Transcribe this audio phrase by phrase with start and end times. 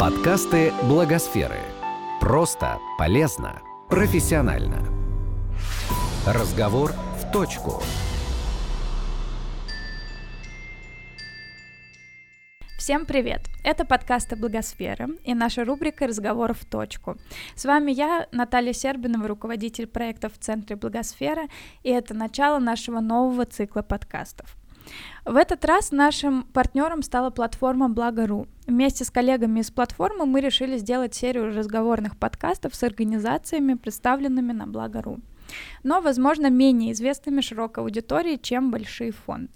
[0.00, 1.58] Подкасты Благосферы.
[2.22, 3.60] Просто, полезно,
[3.90, 4.78] профессионально.
[6.26, 7.82] Разговор в точку.
[12.78, 13.42] Всем привет!
[13.62, 17.18] Это подкасты Благосферы и наша рубрика «Разговор в точку».
[17.54, 21.46] С вами я, Наталья Сербинова, руководитель проекта в Центре Благосфера,
[21.82, 24.56] и это начало нашего нового цикла подкастов.
[25.24, 28.46] В этот раз нашим партнером стала платформа Благо.ру.
[28.66, 34.66] Вместе с коллегами из платформы мы решили сделать серию разговорных подкастов с организациями, представленными на
[34.66, 35.20] Благо.ру
[35.82, 39.50] но, возможно, менее известными широкой аудитории, чем большие фонды.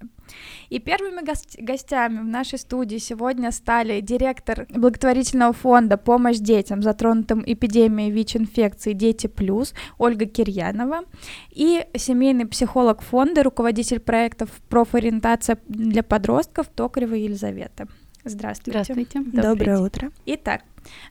[0.70, 1.20] И первыми
[1.62, 9.26] гостями в нашей студии сегодня стали директор благотворительного фонда «Помощь детям, затронутым эпидемией ВИЧ-инфекции Дети
[9.26, 11.02] Плюс» Ольга Кирьянова
[11.50, 17.88] и семейный психолог фонда, руководитель проектов «Профориентация для подростков» Токарева Елизавета.
[18.24, 18.82] Здравствуйте.
[18.84, 19.20] Здравствуйте.
[19.20, 20.10] Доброе утро.
[20.26, 20.62] Итак,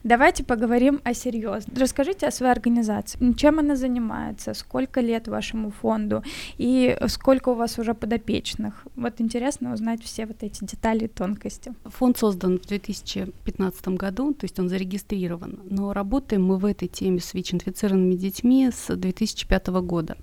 [0.02, 1.76] Давайте поговорим о серьезном.
[1.76, 3.32] Расскажите о своей организации.
[3.32, 4.54] Чем она занимается?
[4.54, 6.22] Сколько лет вашему фонду?
[6.58, 8.86] И сколько у вас уже подопечных?
[8.96, 11.72] Вот интересно узнать все вот эти детали и тонкости.
[11.84, 15.60] Фонд создан в 2015 году, то есть он зарегистрирован.
[15.68, 20.16] Но работаем мы в этой теме с ВИЧ-инфицированными детьми с 2005 года.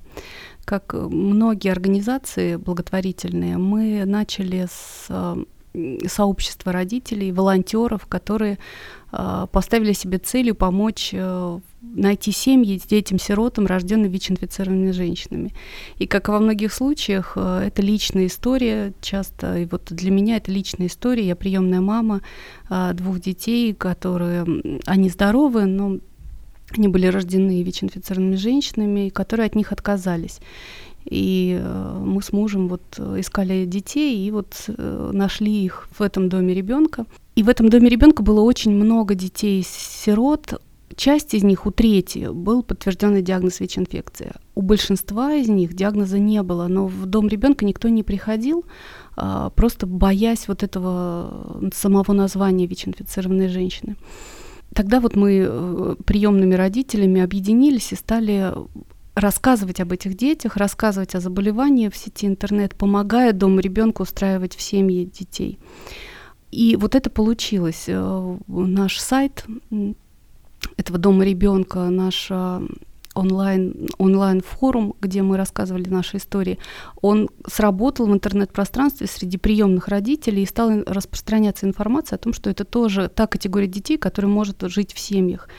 [0.66, 5.10] Как многие организации благотворительные, мы начали с
[6.08, 8.58] сообщества родителей, волонтеров, которые
[9.12, 15.54] э, поставили себе целью помочь э, найти семьи детям-сиротам, рожденным ВИЧ-инфицированными женщинами.
[15.98, 20.52] И как во многих случаях, э, это личная история, часто, и вот для меня это
[20.52, 21.26] личная история.
[21.26, 22.22] Я приемная мама
[22.70, 24.46] э, двух детей, которые,
[24.86, 26.00] они здоровы, но
[26.78, 30.40] они были рождены ВИЧ-инфицированными женщинами, которые от них отказались.
[31.06, 36.02] И э, мы с мужем вот э, искали детей и вот э, нашли их в
[36.02, 37.06] этом доме ребенка.
[37.36, 40.62] И в этом доме ребенка было очень много детей-сирот.
[40.96, 44.34] Часть из них, у трети, был подтвержденный диагноз ВИЧ-инфекции.
[44.56, 48.66] У большинства из них диагноза не было, но в дом ребенка никто не приходил,
[49.16, 53.96] а, просто боясь вот этого самого названия ВИЧ-инфицированной женщины.
[54.74, 58.54] Тогда вот мы приемными родителями объединились и стали
[59.16, 64.62] рассказывать об этих детях, рассказывать о заболевании в сети интернет, помогая дому ребенку устраивать в
[64.62, 65.60] семье детей.
[66.52, 67.86] И вот это получилось.
[67.88, 69.46] Э, наш сайт
[70.78, 72.68] этого дома ребенка, наш э,
[73.14, 76.60] онлайн, онлайн-форум, где мы рассказывали наши истории,
[77.02, 82.64] он сработал в интернет-пространстве среди приемных родителей и стала распространяться информация о том, что это
[82.64, 85.50] тоже та категория детей, которая может жить в семьях.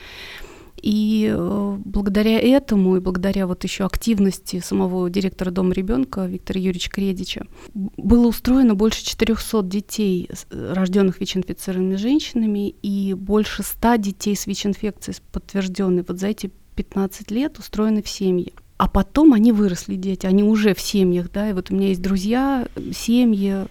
[0.83, 6.89] И э, благодаря этому и благодаря вот еще активности самого директора Дома ребенка Виктора Юрьевича
[6.91, 15.17] Кредича было устроено больше 400 детей, рожденных ВИЧ-инфицированными женщинами, и больше 100 детей с ВИЧ-инфекцией
[15.31, 18.53] подтвержденной вот за эти 15 лет устроены в семьи.
[18.75, 22.01] А потом они выросли, дети, они уже в семьях, да, и вот у меня есть
[22.01, 23.67] друзья, семьи,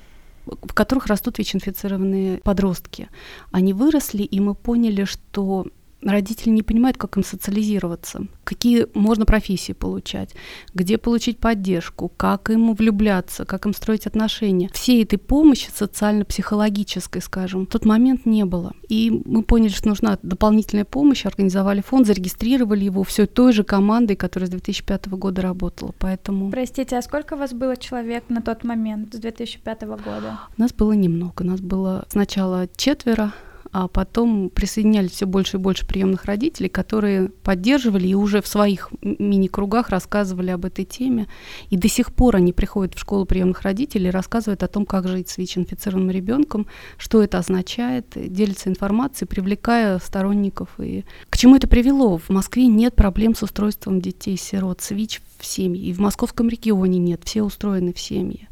[0.46, 3.10] в которых растут ВИЧ-инфицированные подростки.
[3.50, 5.66] Они выросли, и мы поняли, что
[6.04, 10.34] родители не понимают, как им социализироваться, какие можно профессии получать,
[10.74, 14.70] где получить поддержку, как им влюбляться, как им строить отношения.
[14.72, 18.72] Всей этой помощи социально-психологической, скажем, в тот момент не было.
[18.88, 24.16] И мы поняли, что нужна дополнительная помощь, организовали фонд, зарегистрировали его все той же командой,
[24.16, 25.94] которая с 2005 года работала.
[25.98, 26.50] Поэтому...
[26.50, 30.40] Простите, а сколько у вас было человек на тот момент, с 2005 года?
[30.56, 31.42] У нас было немного.
[31.42, 33.32] У нас было сначала четверо,
[33.72, 38.90] а потом присоединялись все больше и больше приемных родителей, которые поддерживали и уже в своих
[39.00, 41.26] мини-кругах рассказывали об этой теме.
[41.70, 45.08] И до сих пор они приходят в школу приемных родителей и рассказывают о том, как
[45.08, 46.66] жить с ВИЧ-инфицированным ребенком,
[46.98, 50.68] что это означает, делятся информацией, привлекая сторонников.
[50.78, 52.18] И к чему это привело?
[52.18, 55.86] В Москве нет проблем с устройством детей-сирот с ВИЧ в семьи.
[55.86, 58.48] И в московском регионе нет, все устроены в семьи.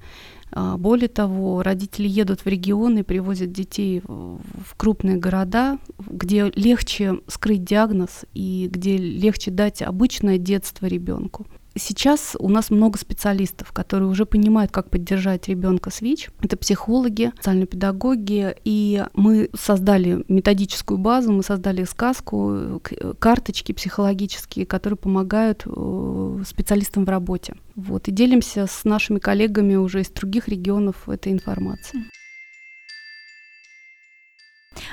[0.52, 7.64] А, более того, родители едут в регионы, привозят детей в крупные города, где легче скрыть
[7.64, 11.46] диагноз и где легче дать обычное детство ребенку.
[11.80, 16.28] Сейчас у нас много специалистов, которые уже понимают, как поддержать ребенка с ВИЧ.
[16.42, 22.82] Это психологи, социальные педагоги, и мы создали методическую базу, мы создали сказку,
[23.18, 27.54] карточки психологические, которые помогают э, специалистам в работе.
[27.76, 32.04] Вот, и делимся с нашими коллегами уже из других регионов этой информацией.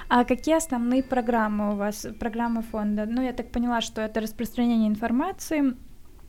[0.09, 3.05] А какие основные программы у вас, программы фонда?
[3.05, 5.75] Ну, я так поняла, что это распространение информации,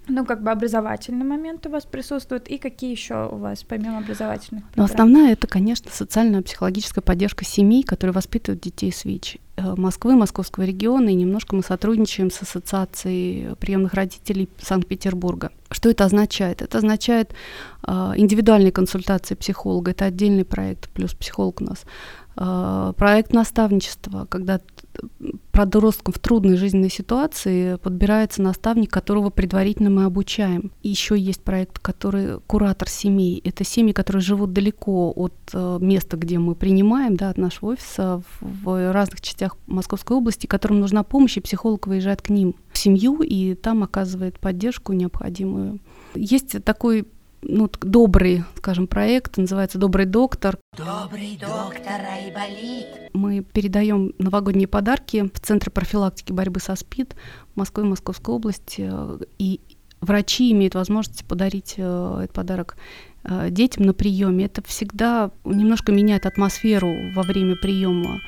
[0.09, 4.65] ну, как бы образовательный момент у вас присутствует, и какие еще у вас, помимо образовательных
[4.65, 4.75] программ?
[4.77, 9.39] Ну, основная это, конечно, социальная психологическая поддержка семей, которые воспитывают детей с ВИЧ.
[9.57, 15.51] э, Москвы, Московского региона, и немножко мы сотрудничаем с Ассоциацией приемных родителей Санкт-Петербурга.
[15.71, 16.63] Что это означает?
[16.63, 17.35] Это означает
[17.87, 21.85] э, индивидуальные консультации психолога, это отдельный проект, плюс психолог у нас.
[22.41, 24.61] Э, проект наставничества, когда
[25.51, 30.71] подросткам в трудной жизненной ситуации подбирается наставник, которого предварительно мы обучаем.
[30.83, 33.41] И еще есть проект, который куратор семей.
[33.45, 38.23] Это семьи, которые живут далеко от э, места, где мы принимаем, да, от нашего офиса
[38.41, 43.23] в разных частях Московской области, которым нужна помощь, и психолог выезжает к ним в семью
[43.23, 45.81] и там оказывает поддержку необходимую.
[46.15, 47.09] Есть такой
[47.43, 50.59] ну, добрый, скажем, проект, называется «Добрый доктор».
[50.77, 52.87] Добрый доктор Айболит.
[53.13, 57.15] Мы передаем новогодние подарки в Центр профилактики борьбы со СПИД
[57.55, 58.91] Москвы и Московской области,
[59.39, 59.61] и
[60.01, 62.77] врачи имеют возможность подарить э, этот подарок
[63.25, 64.47] э, детям на приеме.
[64.47, 68.21] Это всегда немножко меняет атмосферу во время приема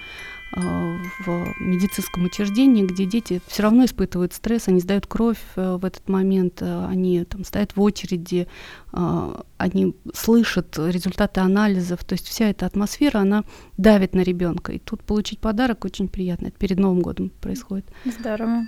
[0.53, 6.09] в медицинском учреждении, где дети все равно испытывают стресс, они сдают кровь э, в этот
[6.09, 8.49] момент, э, они там стоят в очереди,
[8.93, 13.45] они слышат результаты анализов, то есть вся эта атмосфера, она
[13.77, 14.73] давит на ребенка.
[14.73, 16.49] И тут получить подарок очень приятно.
[16.49, 17.87] Это перед Новым годом происходит.
[18.05, 18.67] Здорово.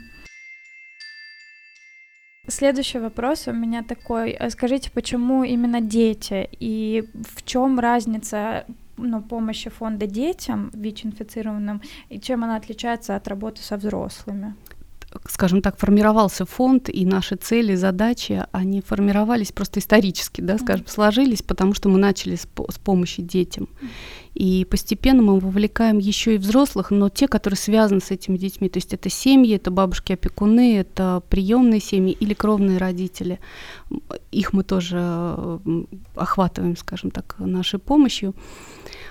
[2.48, 4.36] Следующий вопрос у меня такой.
[4.50, 8.66] Скажите, почему именно дети и в чем разница
[9.02, 14.54] ну, помощи фонда детям ВИЧ-инфицированным, и чем она отличается от работы со взрослыми?
[15.28, 21.42] Скажем так, формировался фонд, и наши цели, задачи, они формировались просто исторически, да, скажем, сложились,
[21.42, 23.68] потому что мы начали с, с помощи детям.
[24.34, 28.68] И постепенно мы вовлекаем еще и взрослых, но те, которые связаны с этими детьми.
[28.68, 33.40] То есть это семьи, это бабушки-опекуны, это приемные семьи или кровные родители.
[34.30, 35.60] Их мы тоже
[36.14, 38.34] охватываем, скажем так, нашей помощью.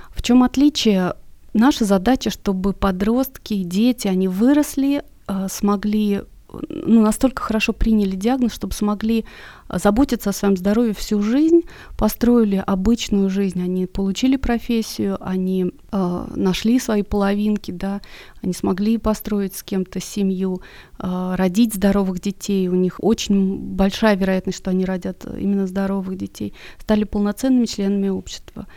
[0.09, 1.13] В чем отличие?
[1.53, 5.03] Наша задача, чтобы подростки, дети, они выросли,
[5.47, 6.21] смогли
[6.69, 9.25] ну, настолько хорошо приняли диагноз, чтобы смогли
[9.69, 11.61] заботиться о своем здоровье всю жизнь,
[11.97, 18.01] построили обычную жизнь, они получили профессию, они э, нашли свои половинки, да,
[18.41, 20.61] они смогли построить с кем-то семью,
[20.99, 26.53] э, родить здоровых детей, у них очень большая вероятность, что они родят именно здоровых детей,
[26.79, 28.67] стали полноценными членами общества.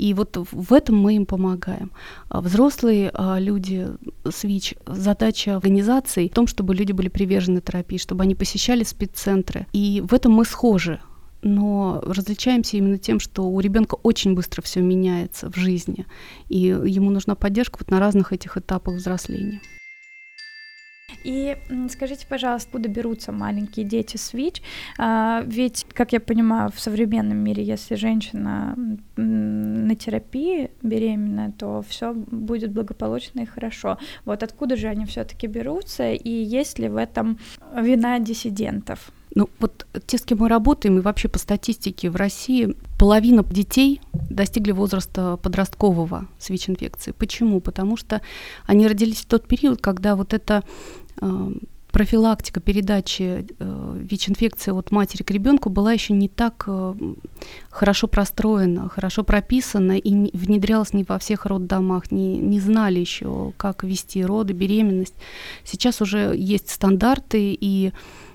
[0.00, 1.90] И вот в этом мы им помогаем.
[2.30, 3.86] А взрослые а, люди
[4.24, 9.66] с ВИЧ, задача организации в том, чтобы люди были привержены терапии, чтобы они посещали спеццентры.
[9.74, 11.00] И в этом мы схожи
[11.42, 16.04] но различаемся именно тем, что у ребенка очень быстро все меняется в жизни,
[16.50, 19.62] и ему нужна поддержка вот на разных этих этапах взросления.
[21.24, 21.56] И
[21.90, 24.62] скажите, пожалуйста, откуда берутся маленькие дети с ВИЧ?
[24.98, 28.76] А, ведь, как я понимаю, в современном мире, если женщина
[29.16, 33.98] на терапии беременная, то все будет благополучно и хорошо.
[34.24, 37.38] Вот откуда же они все-таки берутся, и есть ли в этом
[37.74, 39.12] вина диссидентов?
[39.34, 44.00] Ну вот те, с кем мы работаем, и вообще по статистике в России половина детей
[44.12, 47.14] достигли возраста подросткового с ВИЧ-инфекцией.
[47.14, 47.60] Почему?
[47.60, 48.22] Потому что
[48.66, 50.64] они родились в тот период, когда вот это
[51.20, 51.52] э,
[51.90, 56.94] профилактика передачи э, ВИЧ-инфекции от матери к ребенку была еще не так э,
[57.70, 63.52] хорошо простроена, хорошо прописана и не, внедрялась не во всех роддомах, не, не знали еще,
[63.56, 65.14] как вести роды, беременность.
[65.64, 67.92] Сейчас уже есть стандарты и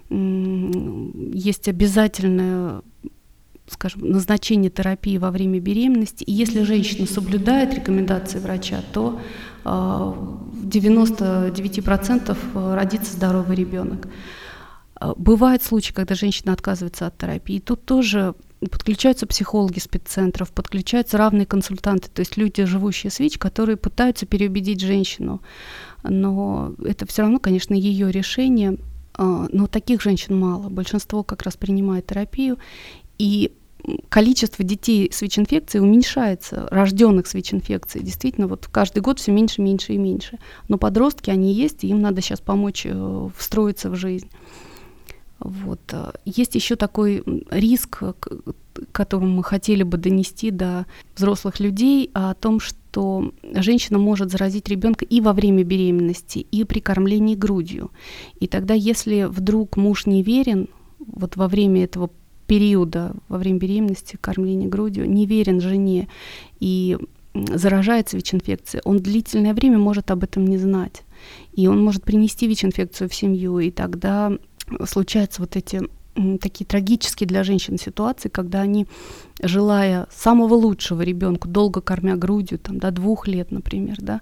[0.10, 2.82] есть обязательное
[3.68, 6.24] скажем, назначение терапии во время беременности.
[6.24, 9.20] И если женщина соблюдает рекомендации врача, то
[9.64, 14.08] а, в 99% родится здоровый ребенок.
[14.96, 17.60] А, бывают случаи, когда женщина отказывается от терапии.
[17.60, 23.78] Тут тоже подключаются психологи спеццентров, подключаются равные консультанты, то есть люди, живущие с ВИЧ, которые
[23.78, 25.42] пытаются переубедить женщину.
[26.04, 28.78] Но это все равно, конечно, ее решение.
[29.18, 30.70] А, но таких женщин мало.
[30.70, 32.58] Большинство как раз принимает терапию,
[33.18, 33.52] и
[34.10, 38.04] количество детей с ВИЧ-инфекцией уменьшается, рожденных с ВИЧ-инфекцией.
[38.04, 40.40] Действительно, вот каждый год все меньше, меньше и меньше.
[40.68, 44.30] Но подростки, они есть, и им надо сейчас помочь э, встроиться в жизнь.
[45.40, 45.82] Вот.
[45.92, 48.02] Э, есть еще такой риск,
[48.92, 55.06] которым мы хотели бы донести до взрослых людей, о том, что женщина может заразить ребенка
[55.06, 57.92] и во время беременности, и при кормлении грудью.
[58.40, 62.10] И тогда, если вдруг муж не верен, вот во время этого
[62.48, 66.08] периода, во время беременности, кормления грудью, не верен жене
[66.60, 66.98] и
[67.34, 71.04] заражается ВИЧ-инфекцией, он длительное время может об этом не знать.
[71.54, 74.32] И он может принести ВИЧ-инфекцию в семью, и тогда
[74.86, 75.82] случаются вот эти
[76.42, 78.88] такие трагические для женщин ситуации, когда они,
[79.42, 84.22] желая самого лучшего ребенку, долго кормя грудью, там, до двух лет, например, да,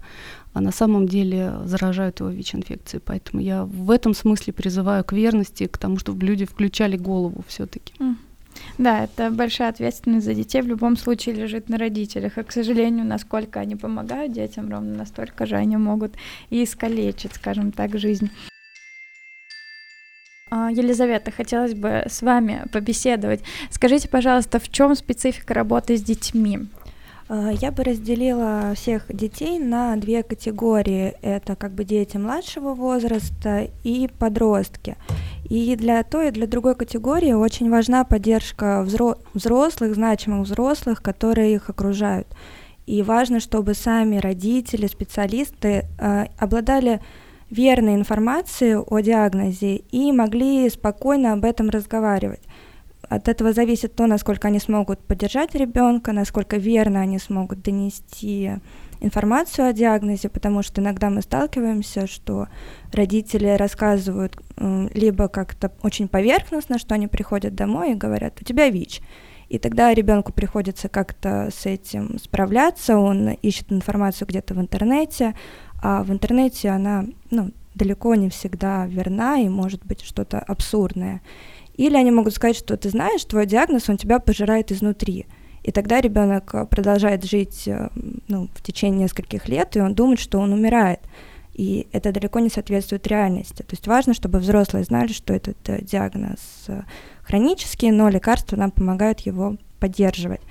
[0.53, 3.01] а на самом деле заражают его ВИЧ-инфекцией.
[3.05, 7.93] Поэтому я в этом смысле призываю к верности, к тому, чтобы люди включали голову все-таки.
[8.77, 12.37] Да, это большая ответственность за детей в любом случае лежит на родителях.
[12.37, 16.13] И, к сожалению, насколько они помогают детям, ровно настолько же они могут
[16.51, 18.29] и искалечить, скажем так, жизнь.
[20.55, 23.41] А, Елизавета, хотелось бы с вами побеседовать.
[23.71, 26.67] Скажите, пожалуйста, в чем специфика работы с детьми?
[27.27, 31.15] А, я бы разделила всех детей на две категории.
[31.23, 34.95] Это как бы дети младшего возраста и подростки.
[35.49, 41.71] И для той и для другой категории очень важна поддержка взрослых, значимых взрослых, которые их
[41.71, 42.27] окружают.
[42.85, 47.01] И важно, чтобы сами родители, специалисты э, обладали
[47.49, 52.41] верной информацией о диагнозе и могли спокойно об этом разговаривать.
[53.09, 58.53] От этого зависит то, насколько они смогут поддержать ребенка, насколько верно они смогут донести
[59.01, 62.47] информацию о диагнозе, потому что иногда мы сталкиваемся, что
[62.91, 69.01] родители рассказывают либо как-то очень поверхностно, что они приходят домой и говорят, у тебя ВИЧ.
[69.49, 75.35] И тогда ребенку приходится как-то с этим справляться, он ищет информацию где-то в интернете,
[75.85, 81.21] а в интернете она ну, далеко не всегда верна и может быть что-то абсурдное.
[81.75, 85.25] Или они могут сказать, что ты знаешь, твой диагноз, он тебя пожирает изнутри.
[85.61, 87.89] И тогда ребенок продолжает жить э,
[88.29, 91.01] ну, в течение нескольких лет, и он думает, что он умирает.
[91.53, 93.63] И это далеко не соответствует реальности.
[93.63, 96.83] То есть важно, чтобы взрослые знали, что этот э, диагноз э,
[97.23, 100.41] хронический, но лекарства нам помогают его поддерживать.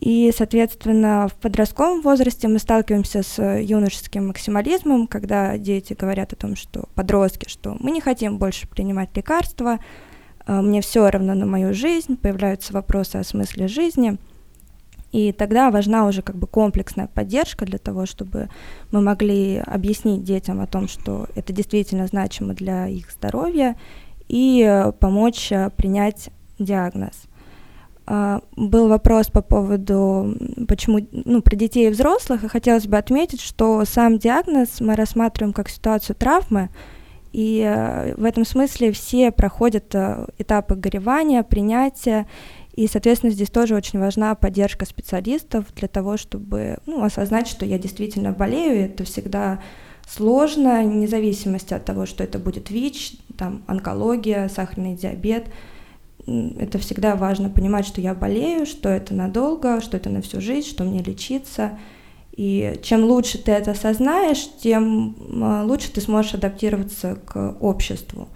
[0.00, 6.56] И, соответственно, в подростковом возрасте мы сталкиваемся с юношеским максимализмом, когда дети говорят о том,
[6.56, 9.78] что подростки, что мы не хотим больше принимать лекарства,
[10.46, 14.16] э, мне все равно на мою жизнь, появляются вопросы о смысле жизни.
[15.12, 18.48] И тогда важна уже как бы комплексная поддержка для того, чтобы
[18.92, 23.76] мы могли объяснить детям о том, что это действительно значимо для их здоровья,
[24.28, 27.26] и э, помочь э, принять диагноз.
[28.12, 30.36] А, был вопрос по поводу,
[30.66, 35.52] почему, ну, про детей и взрослых, и хотелось бы отметить, что сам диагноз мы рассматриваем
[35.52, 36.70] как ситуацию травмы,
[37.32, 42.26] и э, в этом смысле все проходят э, этапы горевания, принятия,
[42.74, 47.78] и, соответственно, здесь тоже очень важна поддержка специалистов для того, чтобы ну, осознать, что я
[47.78, 49.62] действительно болею, и это всегда
[50.08, 55.44] сложно, вне зависимости от того, что это будет ВИЧ, там, онкология, сахарный диабет–
[56.26, 60.68] это всегда важно понимать, что я болею, что это надолго, что это на всю жизнь,
[60.68, 61.78] что мне лечиться.
[62.32, 68.28] И чем лучше ты это осознаешь, тем а, лучше ты сможешь адаптироваться к обществу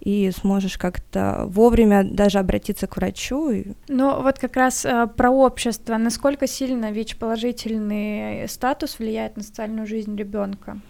[0.00, 3.52] и сможешь как-то вовремя даже обратиться к врачу.
[3.88, 5.96] Ну вот как раз э, про общество.
[5.98, 10.80] Насколько сильно ВИЧ-положительный статус влияет на социальную жизнь ребенка?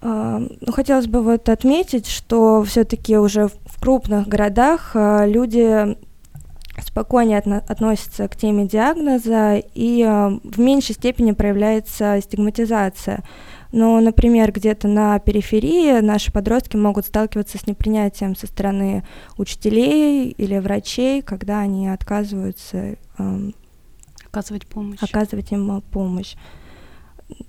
[0.00, 5.96] Ну, хотелось бы вот отметить, что все-таки уже в крупных городах а, люди
[6.80, 13.24] спокойнее относятся к теме диагноза и а, в меньшей степени проявляется стигматизация.
[13.72, 19.04] Но, например, где-то на периферии наши подростки могут сталкиваться с непринятием со стороны
[19.36, 22.96] учителей или врачей, когда они отказываются
[24.26, 25.02] оказывать помощь.
[25.02, 26.34] Оказывать им помощь.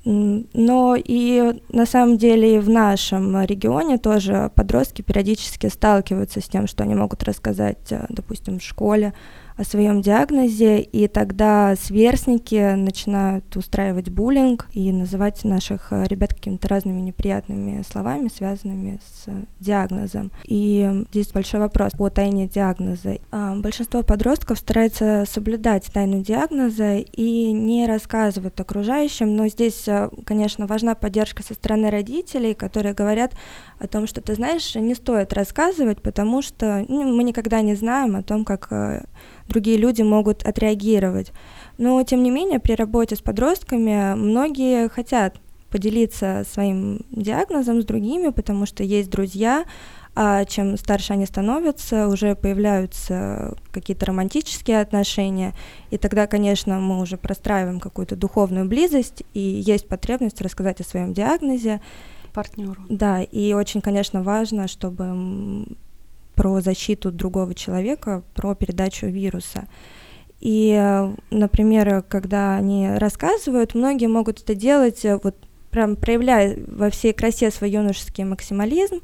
[0.06, 6.84] Но и на самом деле в нашем регионе тоже подростки периодически сталкиваются с тем, что
[6.84, 9.14] они могут рассказать, э, допустим, в школе
[9.60, 16.70] о своем диагнозе, и тогда сверстники начинают устраивать буллинг и называть наших э, ребят какими-то
[16.70, 19.28] разными неприятными словами, связанными с
[19.60, 20.32] диагнозом.
[20.46, 23.18] И здесь большой вопрос по тайне диагноза.
[23.32, 30.68] А, большинство подростков старается соблюдать тайну диагноза и не рассказывают окружающим, но здесь, э, конечно,
[30.68, 33.34] важна поддержка со стороны родителей, которые говорят
[33.78, 38.16] о том, что ты знаешь, не стоит рассказывать, потому что ну, мы никогда не знаем
[38.16, 39.04] о том, как э,
[39.50, 41.34] другие люди могут отреагировать.
[41.78, 45.36] Но, тем не менее, при работе с подростками многие хотят
[45.70, 49.66] поделиться своим диагнозом с другими, потому что есть друзья,
[50.16, 55.54] а чем старше они становятся, уже появляются какие-то романтические отношения,
[55.92, 61.14] и тогда, конечно, мы уже простраиваем какую-то духовную близость, и есть потребность рассказать о своем
[61.14, 61.82] диагнозе.
[62.34, 62.82] Партнеру.
[62.90, 65.66] Да, и очень, конечно, важно, чтобы
[66.40, 69.68] про защиту другого человека, про передачу вируса.
[70.40, 70.74] И,
[71.32, 75.36] например, когда они рассказывают, многие могут это делать, э, вот
[75.70, 79.02] прям проявляя во всей красе свой юношеский максимализм,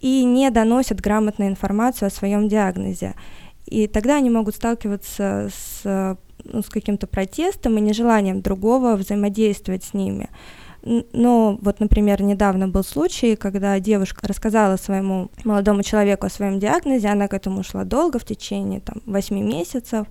[0.00, 3.14] и не доносят грамотную информацию о своем диагнозе.
[3.66, 9.92] И тогда они могут сталкиваться с, ну, с каким-то протестом и нежеланием другого взаимодействовать с
[9.92, 10.30] ними.
[10.82, 17.08] Но вот, например, недавно был случай, когда девушка рассказала своему молодому человеку о своем диагнозе,
[17.08, 20.06] она к этому шла долго, в течение там, 8 месяцев,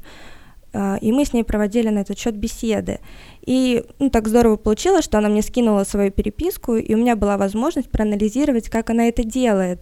[0.71, 2.99] а, и мы с ней проводили на этот счет беседы.
[3.45, 7.37] И ну, так здорово получилось, что она мне скинула свою переписку, и у меня была
[7.37, 9.81] возможность проанализировать, как она это делает.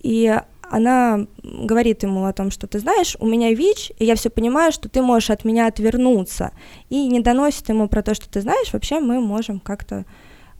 [0.00, 0.38] И
[0.70, 4.70] она говорит ему о том, что ты знаешь, у меня ВИЧ, и я все понимаю,
[4.72, 6.52] что ты можешь от меня отвернуться,
[6.88, 10.06] и не доносит ему про то, что ты знаешь, вообще мы можем как-то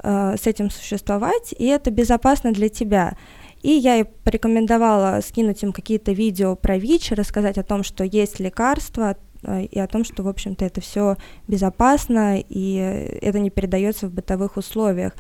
[0.02, 3.16] э, с этим существовать, и это безопасно для тебя.
[3.62, 8.40] И я ей порекомендовала скинуть им какие-то видео про ВИЧ, рассказать о том, что есть
[8.40, 12.74] лекарства, э, и о том, что, в общем-то, это все безопасно, и
[13.22, 15.12] это не передается в бытовых условиях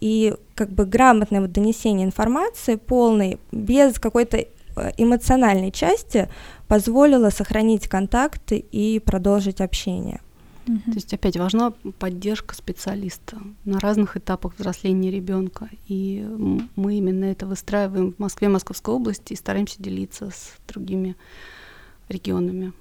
[0.00, 4.46] и как бы грамотное вот донесение информации полной, без какой-то э,
[4.96, 6.28] эмоциональной части
[6.68, 10.20] позволило сохранить контакты и продолжить общение.
[10.66, 13.36] То есть опять важна поддержка специалиста
[13.66, 15.68] на разных этапах взросления ребенка.
[15.88, 16.26] И
[16.74, 21.16] мы именно это выстраиваем в Москве, Московской области и стараемся делиться с другими
[22.08, 22.72] регионами.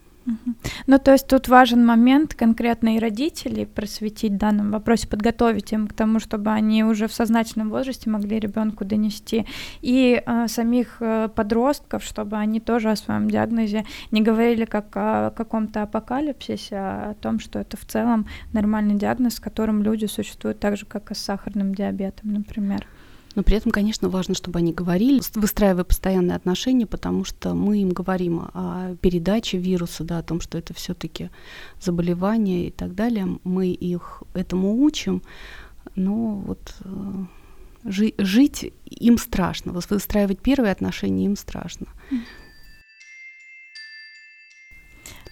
[0.87, 5.87] Ну, то есть тут важен момент конкретно и родителей просветить в данном вопросе, подготовить им
[5.87, 9.45] к тому, чтобы они уже в сознательном возрасте могли ребенку донести,
[9.81, 15.31] и э, самих э, подростков, чтобы они тоже о своем диагнозе не говорили как о
[15.31, 20.59] каком-то апокалипсисе, а о том, что это в целом нормальный диагноз, с которым люди существуют
[20.59, 22.87] так же, как и с сахарным диабетом, например.
[23.35, 27.89] Но при этом, конечно, важно, чтобы они говорили, выстраивая постоянные отношения, потому что мы им
[27.89, 31.29] говорим о передаче вируса, да, о том, что это все-таки
[31.81, 33.39] заболевание и так далее.
[33.43, 35.23] Мы их этому учим,
[35.95, 37.25] но вот э,
[37.85, 41.87] жи- жить им страшно, выстраивать первые отношения им страшно.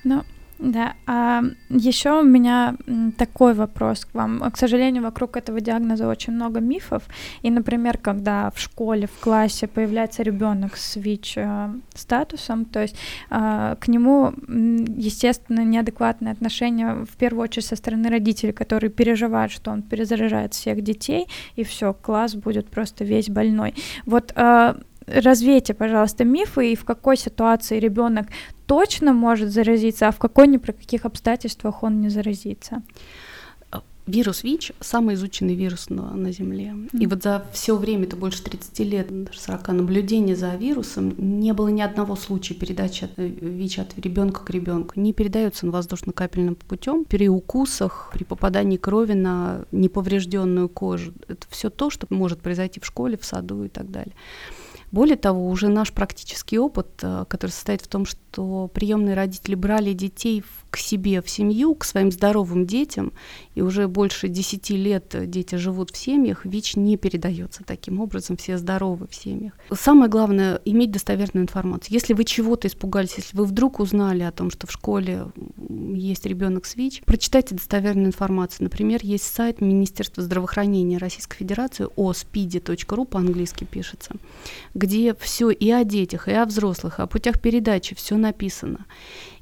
[0.03, 0.24] Ну,
[0.62, 2.75] да, а еще у меня
[3.18, 4.39] такой вопрос к вам.
[4.51, 7.03] К сожалению, вокруг этого диагноза очень много мифов.
[7.41, 12.96] И, например, когда в школе, в классе появляется ребенок с ВИЧ э, статусом, то есть
[13.31, 19.72] э, к нему, естественно, неадекватное отношение в первую очередь со стороны родителей, которые переживают, что
[19.72, 23.74] он перезаражает всех детей, и все, класс будет просто весь больной.
[24.05, 24.75] Вот э,
[25.14, 28.28] развейте, пожалуйста, мифы и в какой ситуации ребенок
[28.66, 32.82] точно может заразиться, а в какой ни при каких обстоятельствах он не заразится.
[34.08, 36.74] Вирус ВИЧ самый изученный вирус на, на Земле.
[36.74, 37.00] Mm.
[37.00, 41.54] И вот за все время, это больше 30 лет, даже 40 наблюдений за вирусом, не
[41.54, 45.00] было ни одного случая передачи от, э, ВИЧ от ребенка к ребенку.
[45.00, 51.14] Не передается он воздушно-капельным путем при укусах, при попадании крови на неповрежденную кожу.
[51.28, 54.14] Это все то, что может произойти в школе, в саду и так далее.
[54.92, 59.94] Более того, уже наш практический опыт, э, который состоит в том, что приемные родители брали
[59.94, 63.12] детей к себе в семью, к своим здоровым детям,
[63.55, 68.57] и уже больше 10 лет дети живут в семьях, ВИЧ не передается таким образом, все
[68.57, 69.53] здоровы в семьях.
[69.72, 71.94] Самое главное— иметь достоверную информацию.
[71.94, 75.25] Если вы чего-то испугались, если вы вдруг узнали о том, что в школе
[75.94, 78.64] есть ребенок с ВИЧ, прочитайте достоверную информацию.
[78.64, 84.16] Например, есть сайт Министерства здравоохранения Российской Федерации, ospidi.ru по-английски пишется,
[84.74, 88.86] где все и о детях, и о взрослых, и о путях передачи, все написано.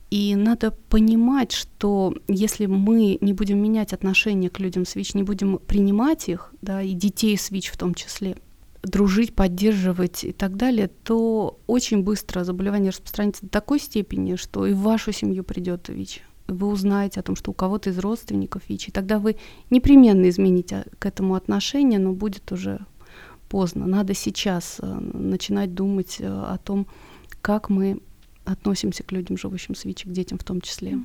[0.10, 5.24] И надо понимать, что если мы не будем менять отношение к людям с ВИЧ, не
[5.24, 8.38] будем принимать их, да, и детей с ВИЧ в том числе,
[8.82, 14.74] дружить, поддерживать и так далее, то очень быстро заболевание распространится до такой степени, что и
[14.74, 16.22] в вашу семью придет ВИЧ.
[16.48, 19.36] Вы узнаете о том, что у кого-то из родственников ВИЧ, и тогда вы
[19.70, 22.80] непременно измените к этому отношение, но будет уже
[23.50, 23.86] поздно.
[23.86, 26.88] Надо сейчас э, начинать думать э, о том,
[27.42, 28.00] как мы
[28.52, 30.98] относимся к людям, живущим с ВИЧ, к детям в том числе.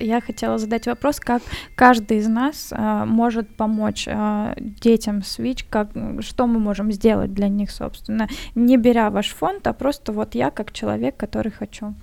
[0.00, 1.42] Я хотела задать вопрос, как
[1.74, 7.34] каждый из нас э, может помочь э, детям с ВИЧ, как, что мы можем сделать
[7.34, 11.94] для них, собственно, не беря ваш фонд, а просто вот я как человек, который хочу.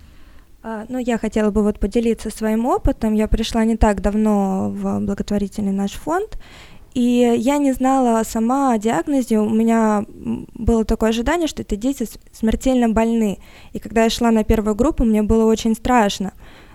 [0.61, 3.13] А, ну, я хотела бы вот поделиться своим опытом.
[3.13, 6.37] Я пришла не так давно в благотворительный наш фонд,
[6.93, 10.05] и я не знала сама о диагнозе, у меня
[10.53, 13.39] было такое ожидание, что это дети смертельно больны.
[13.73, 16.33] И когда я шла на первую группу, мне было очень страшно.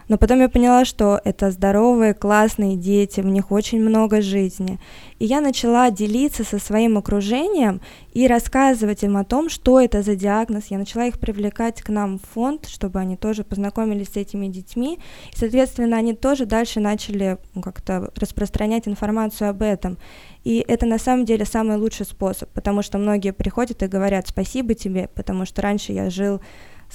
[0.09, 4.79] Но потом я поняла, что это здоровые, классные дети, в них очень много жизни.
[5.19, 7.81] И я начала делиться со своим окружением
[8.13, 10.67] и рассказывать им о том, что это за диагноз.
[10.69, 14.99] Я начала их привлекать к нам в фонд, чтобы они тоже познакомились с этими детьми.
[15.33, 19.99] И, соответственно, они тоже дальше начали ну, как-то распространять информацию об этом.
[20.45, 24.75] И это на самом деле самый лучший способ, потому что многие приходят и говорят спасибо
[24.75, 26.41] тебе, потому что раньше я жил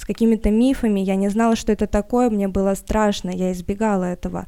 [0.00, 4.46] с какими-то мифами, я не знала, что это такое, мне было страшно, я избегала этого.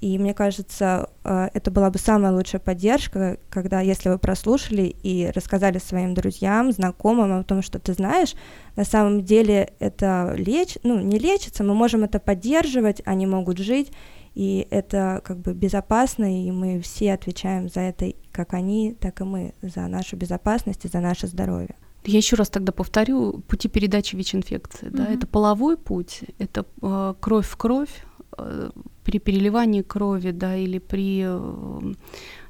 [0.00, 5.30] И мне кажется, э, это была бы самая лучшая поддержка, когда, если вы прослушали и
[5.32, 8.34] рассказали своим друзьям, знакомым о том, что ты знаешь,
[8.74, 13.92] на самом деле это леч, ну, не лечится, мы можем это поддерживать, они могут жить,
[14.34, 19.24] и это как бы безопасно, и мы все отвечаем за это, как они, так и
[19.24, 21.76] мы, за нашу безопасность и за наше здоровье.
[22.04, 24.88] Я еще раз тогда повторю пути передачи ВИЧ-инфекции.
[24.88, 24.96] Mm-hmm.
[24.96, 28.04] Да, это половой путь, это э, кровь в кровь,
[28.38, 28.70] э,
[29.04, 31.92] при переливании крови, да, или при э,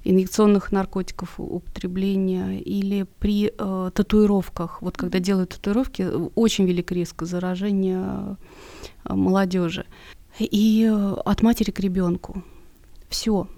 [0.04, 4.82] инъекционных наркотиков употребления, или при э, татуировках.
[4.82, 8.36] Вот когда делают татуировки, очень велик риск заражения
[9.04, 9.84] э, молодежи.
[10.38, 12.42] И э, от матери к ребенку.
[13.08, 13.48] Все.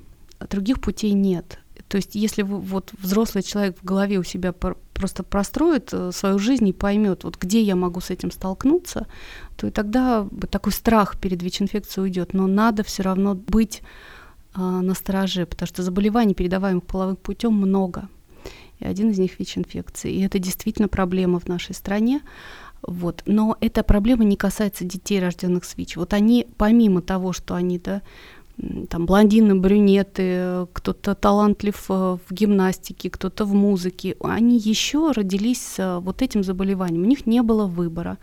[0.51, 1.59] Других путей нет.
[1.93, 6.39] То есть, если вы, вот взрослый человек в голове у себя просто простроит э, свою
[6.39, 9.07] жизнь и поймет, вот где я могу с этим столкнуться,
[9.59, 12.33] то и тогда такой страх перед ВИЧ-инфекцией уйдет.
[12.33, 13.83] Но надо все равно быть
[14.55, 18.09] а, на стороже, потому что заболеваний, передаваемых половым путем, много.
[18.79, 20.13] И один из них ВИЧ-инфекция.
[20.13, 22.23] И это действительно проблема в нашей стране.
[22.81, 23.23] Вот.
[23.27, 25.97] Но эта проблема не касается детей, рожденных с ВИЧ.
[25.97, 28.01] Вот они, помимо того, что они да,
[28.89, 36.01] там блондины, брюнеты, кто-то талантлив э, в гимнастике, кто-то в музыке, они еще родились с
[36.01, 38.19] вот этим заболеванием, у них не было выбора.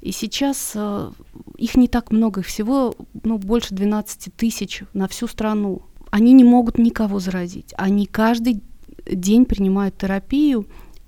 [0.00, 1.10] И сейчас э,
[1.58, 5.82] их не так много, их всего ну, больше 12 тысяч на всю страну.
[6.10, 8.62] Они не могут никого заразить, они каждый
[9.06, 10.66] день принимают терапию,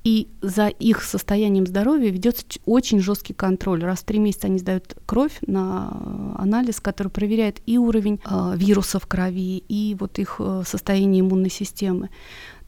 [0.09, 3.85] и за их состоянием здоровья ведется очень жесткий контроль.
[3.85, 8.99] Раз в три месяца они сдают кровь на анализ, который проверяет и уровень э, вируса
[9.01, 12.09] в крови, и вот их э, состояние иммунной системы.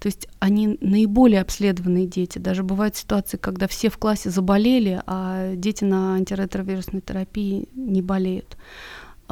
[0.01, 2.39] То есть они наиболее обследованные дети.
[2.39, 8.59] Даже бывают ситуации, когда все в классе заболели, а дети на антиретровирусной терапии не болеют.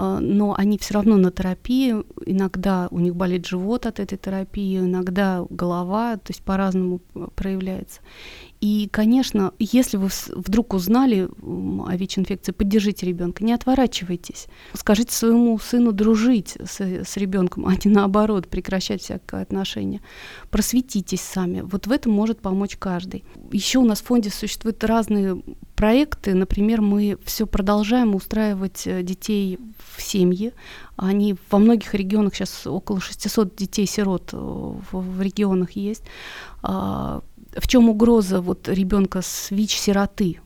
[0.01, 1.97] А, но они все равно на терапии.
[2.25, 7.01] Иногда у них болит живот от этой терапии, иногда голова, то есть по-разному
[7.35, 8.01] проявляется.
[8.61, 14.47] И, конечно, если вы вдруг узнали о ВИЧ-инфекции, поддержите ребенка, не отворачивайтесь.
[14.73, 20.01] Скажите своему сыну дружить с, с ребенком, а не наоборот, прекращать всякое отношение.
[20.51, 21.61] Просветитесь сами.
[21.63, 23.25] Вот в этом может помочь каждый.
[23.51, 25.43] Еще у нас в фонде существуют разные
[25.79, 26.35] проекты.
[26.35, 29.61] Например, мы все продолжаем устраивать э, детей
[29.95, 30.53] в семьи.
[30.97, 36.03] Они во многих регионах сейчас около 600 детей-сирот э, в, в регионах есть
[36.63, 37.23] а,
[37.57, 40.41] в чем угроза вот ребенка с ВИЧ-сироты?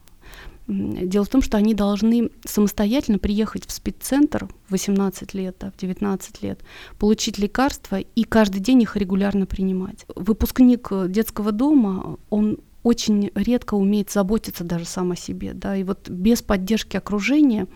[0.69, 5.81] Дело в том, что они должны самостоятельно приехать в спеццентр в 18 лет, да, в
[5.81, 6.61] 19 лет,
[6.99, 10.05] получить лекарства и каждый день их регулярно принимать.
[10.15, 16.09] Выпускник детского дома, он очень редко умеет заботиться даже сам о себе, да, и вот
[16.09, 17.67] без поддержки окружения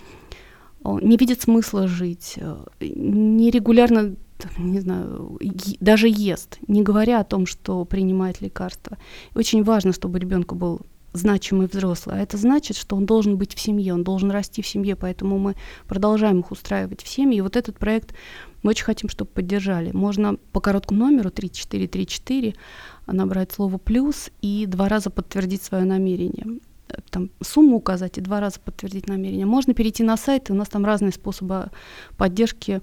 [0.84, 4.16] не видит смысла жить, э, нерегулярно
[4.58, 5.38] не знаю,
[5.80, 8.98] даже ест, не говоря о том, что принимает лекарства.
[9.34, 10.82] очень важно, чтобы ребенку был
[11.16, 12.16] значимый взрослый.
[12.16, 15.38] А это значит, что он должен быть в семье, он должен расти в семье, поэтому
[15.38, 15.54] мы
[15.86, 17.38] продолжаем их устраивать в семье.
[17.38, 18.14] И вот этот проект
[18.62, 19.92] мы очень хотим, чтобы поддержали.
[19.92, 22.54] Можно по короткому номеру 3434
[23.06, 26.60] набрать слово «плюс» и два раза подтвердить свое намерение
[27.10, 29.44] там, сумму указать и два раза подтвердить намерение.
[29.44, 31.70] Можно перейти на сайт, и у нас там разные способы
[32.16, 32.80] поддержки Э,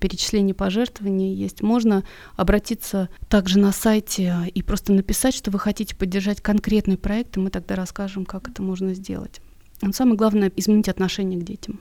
[0.00, 1.62] перечисление пожертвований есть.
[1.62, 2.04] Можно
[2.36, 7.50] обратиться также на сайте и просто написать, что вы хотите поддержать конкретный проект, и мы
[7.50, 9.40] тогда расскажем, как это можно сделать.
[9.82, 11.80] Но самое главное— изменить отношение к детям.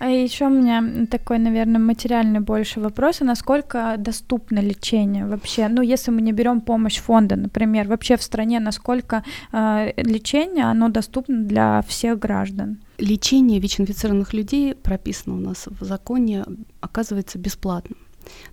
[0.00, 5.68] А еще у меня такой, наверное, материальный больше вопрос, а насколько доступно лечение вообще?
[5.68, 10.88] Ну, если мы не берем помощь фонда, например, вообще в стране, насколько э, лечение, оно
[10.88, 12.78] доступно для всех граждан?
[12.96, 16.46] Лечение ВИЧ-инфицированных людей прописано у нас в законе,
[16.80, 17.98] оказывается бесплатным.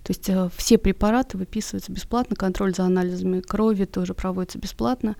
[0.02, 5.16] То есть э, все препараты выписываются бесплатно, контроль за анализами крови тоже проводится бесплатно.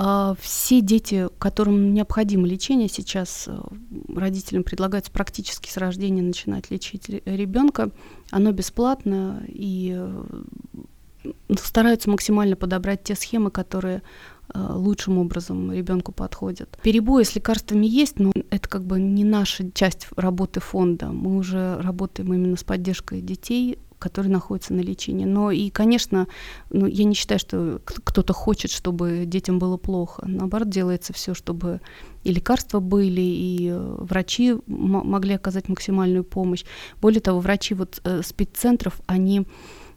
[0.00, 3.58] А, все дети, которым необходимо лечение, сейчас э,
[4.14, 7.90] родителям предлагается практически с рождения начинать лечить ребенка.
[8.30, 14.02] Оно бесплатно и э, стараются максимально подобрать те схемы, которые
[14.54, 16.78] э, лучшим образом ребенку подходят.
[16.80, 21.08] Перебои с лекарствами есть, но это как бы не наша часть работы фонда.
[21.08, 25.24] Мы уже работаем именно с поддержкой детей, которые находятся на лечении.
[25.24, 26.26] Но и, конечно,
[26.70, 30.24] ну, я не считаю, что кто-то хочет, чтобы детям было плохо.
[30.26, 31.80] Наоборот, делается все, чтобы
[32.24, 36.64] и лекарства были, и э, врачи могли оказать максимальную помощь.
[37.00, 39.46] Более того, врачи вот э, спеццентров, они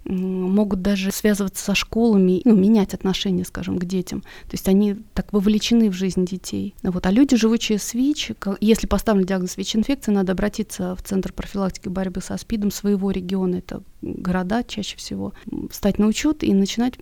[0.05, 4.21] могут даже связываться со школами, ну, менять отношения, скажем, к детям.
[4.21, 6.75] То есть они так вовлечены в жизнь детей.
[6.83, 7.05] Вот.
[7.05, 12.21] А люди, живущие с ВИЧ, если поставлен диагноз ВИЧ-инфекции, надо обратиться в Центр профилактики борьбы
[12.21, 15.33] со СПИДом своего региона, это города чаще всего,
[15.69, 16.95] встать на учет и начинать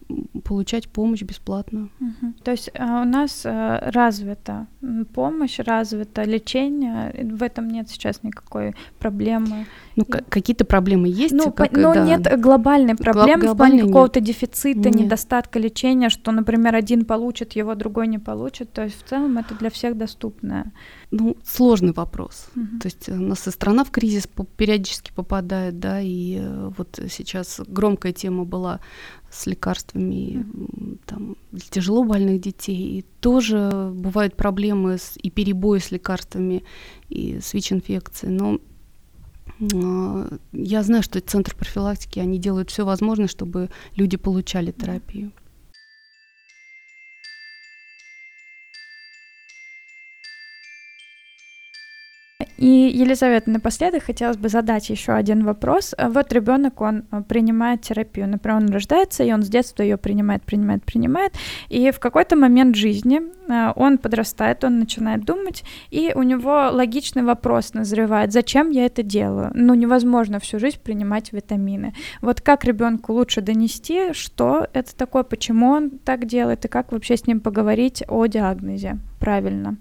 [0.43, 1.89] получать помощь бесплатно.
[1.99, 2.33] Угу.
[2.43, 4.67] То есть а, у нас а, развита
[5.13, 9.65] помощь, развито лечение, в этом нет сейчас никакой проблемы.
[9.95, 10.11] Ну, и...
[10.11, 11.33] какие-то проблемы есть.
[11.33, 12.05] Ну, как, но да.
[12.05, 14.95] нет глобальной проблемы Глоб, в плане какого-то дефицита, нет.
[14.95, 18.71] недостатка лечения, что, например, один получит, его другой не получит.
[18.71, 20.71] То есть в целом это для всех доступное.
[21.11, 22.47] Ну, сложный вопрос.
[22.55, 22.79] Угу.
[22.81, 27.59] То есть у нас и страна в кризис периодически попадает, да, и э, вот сейчас
[27.67, 28.79] громкая тема была
[29.31, 30.45] с лекарствами
[31.07, 32.99] там, для тяжело больных детей.
[32.99, 36.63] И тоже бывают проблемы с, и перебои с лекарствами,
[37.09, 38.31] и с ВИЧ-инфекцией.
[38.31, 38.59] Но
[39.59, 45.31] э, я знаю, что Центр профилактики, они делают все возможное, чтобы люди получали терапию.
[52.59, 55.95] И, Елизавета, напоследок хотелось бы задать еще один вопрос.
[55.97, 58.27] Вот ребенок, он э, принимает терапию.
[58.27, 61.31] Например, он рождается, и он с детства ее принимает, принимает, принимает.
[61.69, 67.23] И в какой-то момент жизни э, он подрастает, он начинает думать, и у него логичный
[67.23, 69.51] вопрос назревает, зачем я это делаю?
[69.53, 71.93] Ну, невозможно всю жизнь принимать витамины.
[72.21, 77.15] Вот как ребенку лучше донести, что это такое, почему он так делает, и как вообще
[77.15, 79.77] с ним поговорить о диагнозе правильно?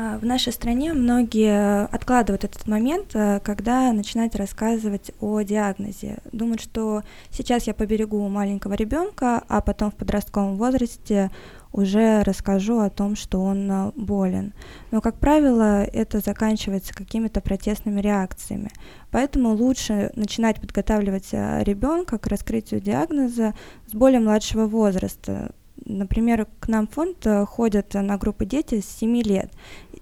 [0.00, 6.18] А, в нашей стране многие откладывают этот момент, э, когда начинают рассказывать о диагнозе.
[6.30, 11.32] Думают, что сейчас я поберегу маленького ребенка, а потом в подростковом возрасте
[11.72, 14.54] уже расскажу о том, что он э, болен.
[14.92, 18.70] Но, как правило, это заканчивается какими-то протестными реакциями.
[19.10, 23.52] Поэтому лучше начинать подготавливать э, ребенка к раскрытию диагноза
[23.88, 25.50] с более младшего возраста.
[25.84, 29.50] Например, к нам в фонд ходят на группы дети с 7 лет.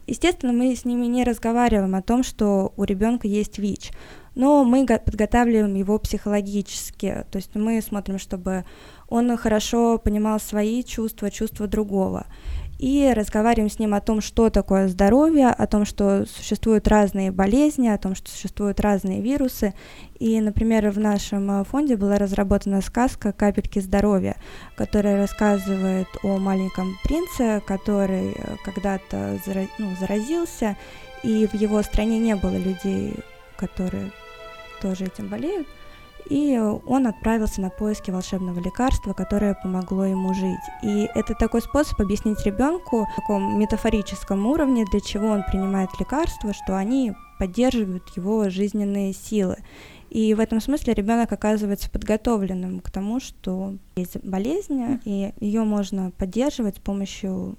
[0.06, 3.90] Естественно, мы с ними не разговариваем о том, что у ребенка есть ВИЧ,
[4.34, 8.64] но мы подготавливаем его психологически, то есть мы смотрим, чтобы
[9.08, 12.26] он хорошо понимал свои чувства, чувства другого
[12.78, 17.88] и разговариваем с ним о том, что такое здоровье, о том, что существуют разные болезни,
[17.88, 19.74] о том, что существуют разные вирусы.
[20.18, 24.36] И, например, в нашем э, фонде была разработана сказка «Капельки здоровья»,
[24.76, 29.38] которая рассказывает о маленьком принце, который э, когда-то
[29.78, 30.76] ну, заразился,
[31.22, 33.14] и в его стране не было людей,
[33.56, 34.12] которые
[34.82, 35.66] тоже этим болеют
[36.28, 40.58] и он отправился на поиски волшебного лекарства, которое помогло ему жить.
[40.82, 46.52] И это такой способ объяснить ребенку на таком метафорическом уровне, для чего он принимает лекарства,
[46.52, 49.58] что они поддерживают его жизненные силы.
[50.10, 56.12] И в этом смысле ребенок оказывается подготовленным к тому, что есть болезнь, и ее можно
[56.12, 57.56] поддерживать с помощью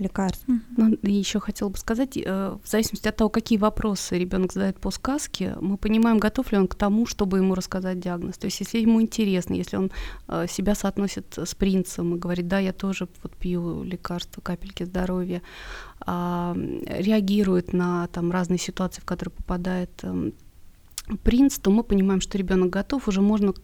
[0.00, 0.44] лекарств.
[0.76, 4.90] Ну, еще хотела бы сказать, э, в зависимости от того, какие вопросы ребенок задает по
[4.90, 8.38] сказке, мы понимаем, готов ли он к тому, чтобы ему рассказать диагноз.
[8.38, 9.90] То есть, если ему интересно, если он
[10.28, 15.42] э, себя соотносит с принцем и говорит, да, я тоже вот пью лекарства, капельки здоровья,
[16.00, 20.32] а, реагирует на там разные ситуации, в которые попадает эм,
[21.16, 23.54] принц, то мы понимаем, что ребенок готов, уже можно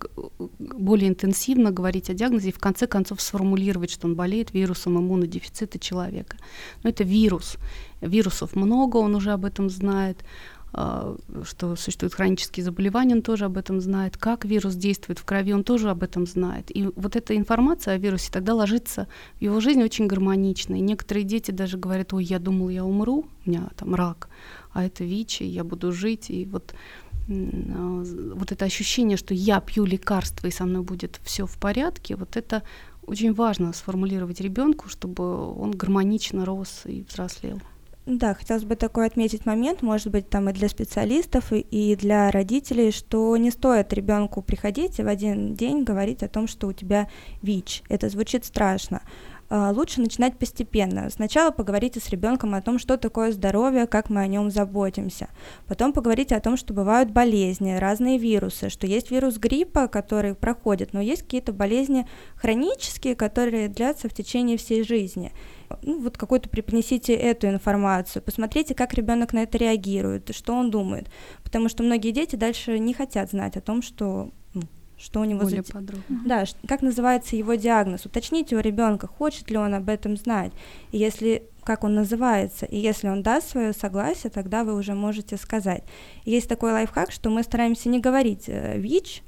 [0.59, 5.79] более интенсивно говорить о диагнозе и в конце концов сформулировать, что он болеет вирусом иммунодефицита
[5.79, 6.37] человека.
[6.83, 7.57] Но это вирус.
[8.01, 10.25] Вирусов много, он уже об этом знает
[10.79, 15.55] а, что существуют хронические заболевания, он тоже об этом знает, как вирус действует в крови,
[15.55, 16.67] он тоже об этом знает.
[16.77, 20.75] И вот эта информация о вирусе тогда ложится в его жизнь очень гармонично.
[20.75, 24.29] И некоторые дети даже говорят, ой, я думал, я умру, у меня там рак,
[24.75, 26.29] а это ВИЧ, и я буду жить.
[26.29, 26.75] И вот
[27.29, 32.37] вот это ощущение, что я пью лекарства и со мной будет все в порядке, вот
[32.37, 32.63] это
[33.07, 37.61] очень важно сформулировать ребенку, чтобы он гармонично рос и взрослел.
[38.07, 42.93] Да, хотелось бы такой отметить момент, может быть, там и для специалистов, и для родителей,
[42.93, 47.09] что не стоит ребенку приходить и в один день говорить о том, что у тебя
[47.43, 47.83] ВИЧ.
[47.89, 49.03] Это звучит страшно.
[49.49, 51.09] А, лучше начинать постепенно.
[51.11, 55.29] Сначала поговорите с ребенком о том, что такое здоровье, как мы о нем заботимся.
[55.67, 60.93] Потом поговорите о том, что бывают болезни, разные вирусы, что есть вирус гриппа, который проходит,
[60.93, 65.33] но есть какие-то болезни хронические, которые длятся в течение всей жизни.
[65.83, 71.09] Ну, вот какую-то преподнесите эту информацию, посмотрите, как ребенок на это реагирует, что он думает,
[71.43, 74.31] потому что многие дети дальше не хотят знать о том, что
[74.99, 75.73] что у него Более за...
[75.73, 76.23] подробно.
[76.25, 78.07] Да, как называется его диагноз.
[78.07, 80.53] Уточните у ребенка, хочет ли он об этом знать.
[80.93, 85.37] И если как он называется, и если он даст свое согласие, тогда вы уже можете
[85.37, 85.83] сказать.
[86.25, 89.25] есть такой лайфхак, что мы стараемся не говорить э, ВИЧ,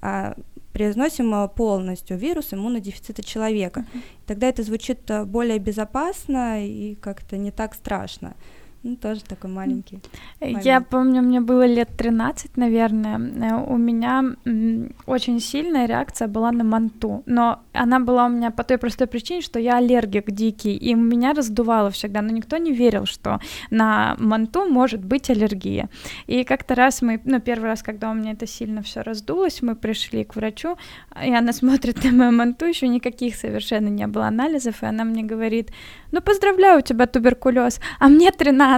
[0.00, 0.36] а
[0.72, 3.84] произносим э, полностью вирус иммунодефицита человека.
[4.26, 8.36] Тогда это звучит э, более безопасно и как-то не так страшно.
[8.86, 9.98] Ну, тоже такой маленький.
[10.40, 10.64] Момент.
[10.64, 13.18] Я помню, мне было лет 13, наверное.
[13.18, 14.24] Э, у меня
[15.06, 17.24] очень сильная реакция была на манту.
[17.26, 21.32] Но она была у меня по той простой причине, что я аллергик дикий, и меня
[21.32, 22.22] раздувало всегда.
[22.22, 25.88] Но никто не верил, что на манту может быть аллергия.
[26.28, 29.74] И как-то раз мы, ну, первый раз, когда у меня это сильно все раздулось, мы
[29.74, 30.76] пришли к врачу,
[31.24, 35.24] и она смотрит на мою манту, еще никаких совершенно не было анализов, и она мне
[35.24, 35.72] говорит,
[36.12, 38.75] ну, поздравляю, у тебя туберкулез, а мне 13.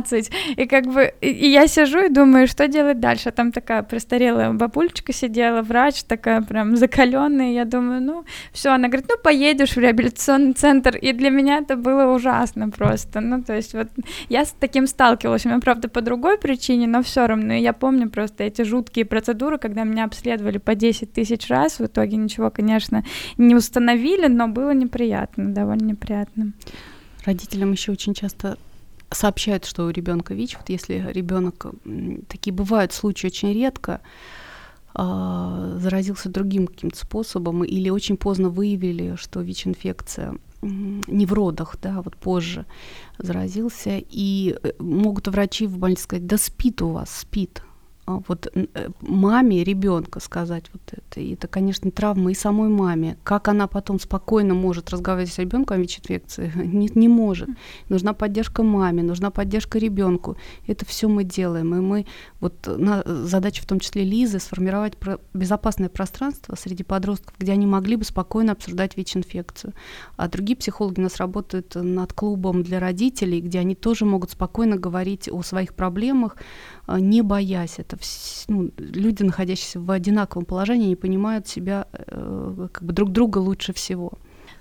[0.57, 3.31] И как бы и я сижу и думаю, что делать дальше.
[3.31, 7.53] Там такая престарелая бабульчика сидела, врач такая прям закаленная.
[7.53, 8.71] Я думаю, ну, все.
[8.71, 10.97] Она говорит, ну, поедешь в реабилитационный центр.
[10.97, 13.21] И для меня это было ужасно просто.
[13.21, 13.89] Ну, то есть вот
[14.29, 15.47] я с таким сталкивалась.
[15.47, 17.55] У меня, правда, по другой причине, но все равно.
[17.55, 21.79] И я помню просто эти жуткие процедуры, когда меня обследовали по 10 тысяч раз.
[21.79, 23.05] В итоге ничего, конечно,
[23.37, 26.53] не установили, но было неприятно, довольно неприятно.
[27.25, 28.57] Родителям еще очень часто
[29.11, 30.57] сообщают, что у ребенка ВИЧ.
[30.59, 31.67] Вот если ребенок,
[32.29, 34.01] такие бывают случаи очень редко,
[34.95, 42.03] а, заразился другим каким-то способом или очень поздно выявили, что ВИЧ-инфекция не в родах, да,
[42.03, 42.67] вот позже
[43.19, 47.63] заразился, и э, могут врачи в больнице сказать, да спит у вас, спит,
[48.27, 51.21] вот э, маме ребенка сказать вот это.
[51.21, 53.19] И это, конечно, травма и самой маме.
[53.23, 56.51] Как она потом спокойно может разговаривать с ребенком о ВИЧ-инфекции?
[56.57, 57.49] Не, не может.
[57.89, 60.37] Нужна поддержка маме, нужна поддержка ребенку.
[60.67, 61.75] Это все мы делаем.
[61.75, 62.07] И мы,
[62.41, 67.67] вот на, задача в том числе Лизы, сформировать про, безопасное пространство среди подростков, где они
[67.67, 69.75] могли бы спокойно обсуждать ВИЧ-инфекцию.
[70.17, 74.77] А другие психологи у нас работают над клубом для родителей, где они тоже могут спокойно
[74.77, 77.79] говорить о своих проблемах, а, не боясь.
[77.79, 77.99] Это
[78.49, 83.73] ну, люди, находящиеся в одинаковом положении, не понимают себя э, как бы друг друга лучше
[83.73, 84.13] всего.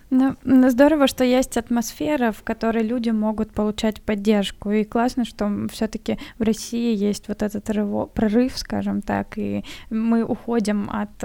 [0.10, 0.36] Ну,
[0.70, 4.72] здорово, что есть атмосфера, в которой люди могут получать поддержку.
[4.72, 10.24] И классно, что все-таки в России есть вот этот рыво, прорыв, скажем так, и мы
[10.24, 11.24] уходим от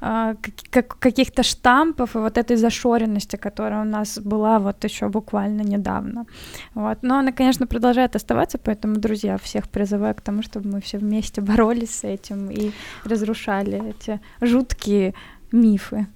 [0.00, 0.36] э,
[0.70, 6.24] как, каких-то штампов и вот этой зашоренности, которая у нас была вот еще буквально недавно.
[6.72, 7.02] Вот.
[7.02, 11.42] Но она, конечно, продолжает оставаться, поэтому, друзья, всех призываю к тому, чтобы мы все вместе
[11.42, 12.70] боролись с этим и
[13.04, 15.12] разрушали эти жуткие
[15.52, 16.06] мифы.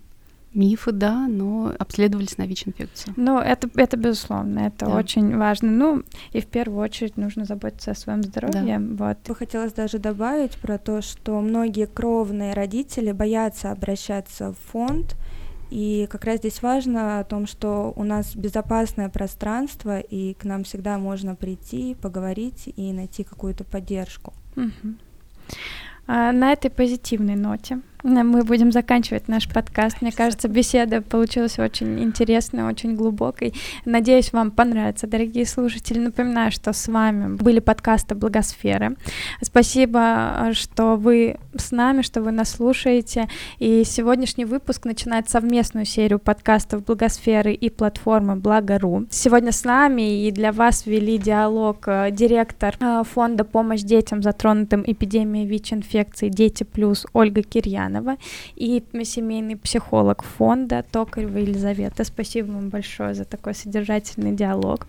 [0.54, 3.14] Мифы, да, но обследовались на ВИЧ-инфекцию.
[3.16, 4.96] Ну, это, это безусловно, это да.
[4.96, 5.70] очень важно.
[5.70, 8.78] Ну, и в первую очередь нужно заботиться о своем здоровье.
[8.78, 9.06] Да.
[9.06, 9.18] Вот.
[9.28, 15.16] Бы хотелось даже добавить про то, что многие кровные родители боятся обращаться в фонд,
[15.70, 20.64] и как раз здесь важно о том, что у нас безопасное пространство, и к нам
[20.64, 24.32] всегда можно прийти, поговорить и найти какую-то поддержку.
[24.56, 24.94] Угу.
[26.06, 30.02] А, на этой позитивной ноте мы будем заканчивать наш подкаст.
[30.02, 33.54] Мне кажется, беседа получилась очень интересной, очень глубокой.
[33.84, 35.98] Надеюсь, вам понравится, дорогие слушатели.
[35.98, 38.96] Напоминаю, что с вами были подкасты Благосферы.
[39.42, 43.28] Спасибо, что вы с нами, что вы нас слушаете.
[43.58, 49.06] И сегодняшний выпуск начинает совместную серию подкастов Благосферы и платформы Благо.ру.
[49.10, 54.84] Сегодня с нами и для вас вели диалог э, директор э, фонда «Помощь детям, затронутым
[54.86, 58.16] эпидемией ВИЧ-инфекции Дети Плюс» Ольга Кирьян Ульянова
[58.54, 62.04] и семейный психолог фонда Токарева Елизавета.
[62.04, 64.86] Спасибо вам большое за такой содержательный диалог.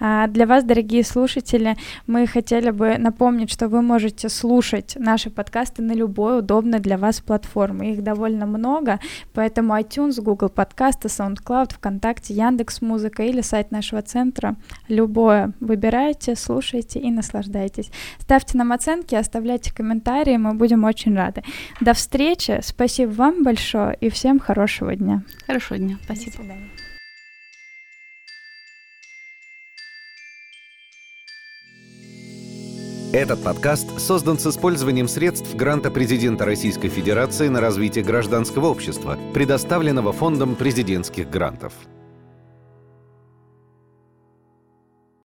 [0.00, 5.82] А для вас, дорогие слушатели, мы хотели бы напомнить, что вы можете слушать наши подкасты
[5.82, 7.92] на любой удобной для вас платформе.
[7.92, 8.98] Их довольно много,
[9.32, 14.56] поэтому iTunes, Google подкасты, SoundCloud, ВКонтакте, Яндекс Музыка или сайт нашего центра.
[14.88, 17.90] Любое выбирайте, слушайте и наслаждайтесь.
[18.18, 21.42] Ставьте нам оценки, оставляйте комментарии, мы будем очень рады.
[21.80, 22.39] До встречи!
[22.40, 22.60] Встречи.
[22.62, 25.22] Спасибо вам большое и всем хорошего дня.
[25.46, 25.98] Хорошего дня.
[26.04, 26.30] Спасибо.
[26.32, 26.70] До свидания.
[33.12, 40.12] Этот подкаст создан с использованием средств гранта президента Российской Федерации на развитие гражданского общества, предоставленного
[40.12, 41.72] Фондом президентских грантов.